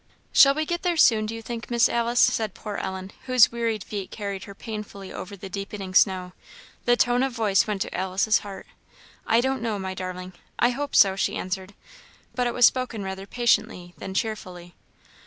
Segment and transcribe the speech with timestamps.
[0.33, 3.83] "Shall we get there soon, do you think, Miss Alice?" said poor Ellen, whose wearied
[3.83, 6.31] feet carried her painfully over the deepening snow.
[6.85, 8.65] The tone of voice went to Alice's heart.
[9.27, 11.75] "I don't know, my darling; I hope so," she answered,
[12.33, 14.73] but it was spoken rather patiently than cheerfully.